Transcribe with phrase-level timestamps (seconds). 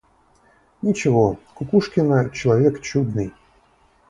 [0.81, 1.37] Ничего!
[1.53, 3.33] Кукшина- человек чудный.